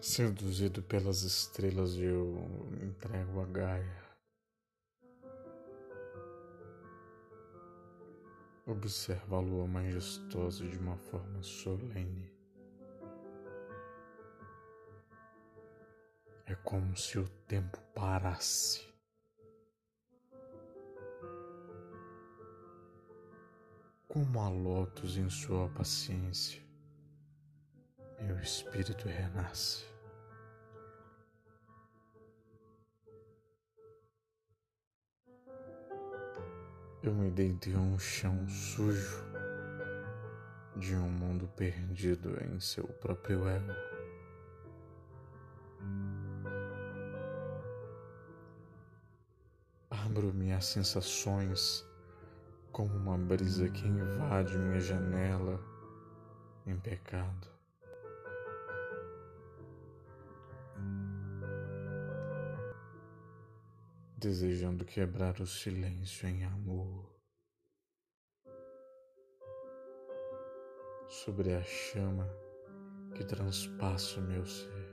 Seduzido 0.00 0.80
pelas 0.80 1.22
estrelas, 1.22 1.96
eu 1.96 2.38
entrego 2.80 3.40
a 3.40 3.46
Gaia. 3.46 4.08
Observo 8.64 9.34
a 9.34 9.40
lua 9.40 9.66
majestosa 9.66 10.64
de 10.68 10.78
uma 10.78 10.96
forma 10.96 11.42
solene. 11.42 12.32
É 16.46 16.54
como 16.54 16.96
se 16.96 17.18
o 17.18 17.28
tempo 17.48 17.78
parasse. 17.92 18.86
Como 24.06 24.40
a 24.40 24.48
lótus 24.48 25.16
em 25.16 25.28
sua 25.28 25.68
paciência, 25.70 26.62
meu 28.20 28.38
espírito 28.38 29.08
renasce. 29.08 29.88
Eu 37.00 37.14
me 37.14 37.30
deitei 37.30 37.74
a 37.74 37.78
um 37.78 37.96
chão 37.96 38.48
sujo 38.48 39.22
de 40.74 40.96
um 40.96 41.08
mundo 41.08 41.46
perdido 41.56 42.36
em 42.42 42.58
seu 42.58 42.84
próprio 42.84 43.48
ego. 43.48 43.72
Abro 49.88 50.34
minhas 50.34 50.66
sensações 50.66 51.86
como 52.72 52.92
uma 52.96 53.16
brisa 53.16 53.68
que 53.68 53.86
invade 53.86 54.58
minha 54.58 54.80
janela 54.80 55.60
em 56.66 56.76
pecado. 56.76 57.57
Desejando 64.18 64.84
quebrar 64.84 65.40
o 65.40 65.46
silêncio 65.46 66.28
em 66.28 66.42
amor. 66.44 67.16
Sobre 71.08 71.54
a 71.54 71.62
chama 71.62 72.28
que 73.14 73.24
transpassa 73.24 74.18
o 74.18 74.22
meu 74.24 74.44
ser. 74.44 74.88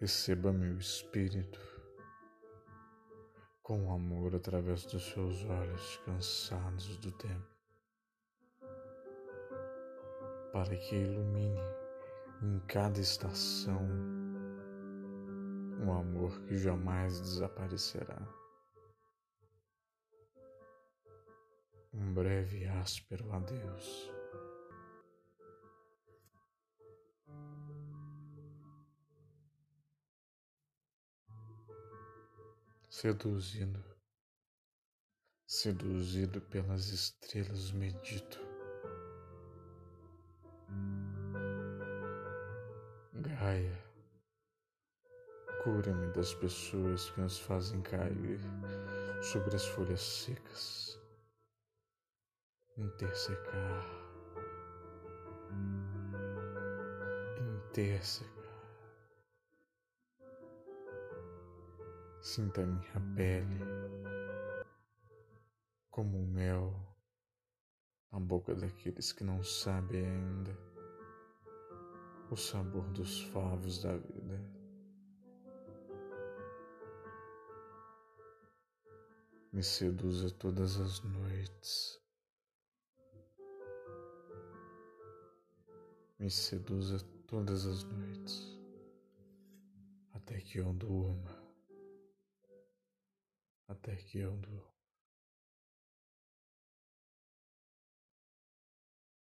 Receba 0.00 0.52
meu 0.52 0.78
espírito 0.78 1.73
com 3.64 3.90
amor 3.90 4.36
através 4.36 4.84
dos 4.84 5.02
seus 5.10 5.42
olhos 5.46 5.96
cansados 6.04 6.98
do 6.98 7.10
tempo, 7.12 7.56
para 10.52 10.76
que 10.76 10.94
ilumine 10.94 11.58
em 12.42 12.60
cada 12.68 13.00
estação 13.00 13.80
um 15.80 15.92
amor 15.94 16.38
que 16.42 16.58
jamais 16.58 17.18
desaparecerá. 17.22 18.20
Um 21.94 22.12
breve 22.12 22.64
e 22.64 22.66
áspero 22.66 23.32
adeus. 23.32 24.12
Seduzindo, 32.94 33.84
seduzido 35.48 36.40
pelas 36.42 36.90
estrelas, 36.90 37.72
medito. 37.72 38.38
Gaia, 43.14 43.84
cura-me 45.64 46.12
das 46.12 46.34
pessoas 46.34 47.10
que 47.10 47.20
nos 47.20 47.36
fazem 47.36 47.82
cair 47.82 48.38
sobre 49.20 49.56
as 49.56 49.66
folhas 49.66 50.00
secas, 50.00 50.96
intersecar, 52.78 53.86
intersecar. 57.40 58.33
Sinta 62.24 62.64
minha 62.64 63.14
pele 63.14 63.58
como 65.90 66.22
o 66.22 66.26
mel 66.26 66.72
na 68.10 68.18
boca 68.18 68.54
daqueles 68.54 69.12
que 69.12 69.22
não 69.22 69.44
sabem 69.44 70.06
ainda 70.06 70.58
o 72.30 72.34
sabor 72.34 72.88
dos 72.92 73.20
favos 73.24 73.82
da 73.82 73.94
vida. 73.98 74.42
Me 79.52 79.62
seduza 79.62 80.30
todas 80.30 80.80
as 80.80 81.02
noites. 81.02 82.00
Me 86.18 86.30
seduza 86.30 87.00
todas 87.26 87.66
as 87.66 87.84
noites 87.84 88.58
até 90.14 90.40
que 90.40 90.56
eu 90.56 90.72
durma 90.72 91.43
até 93.68 93.96
que 93.96 94.18
eu 94.18 94.36
durmo. 94.36 94.73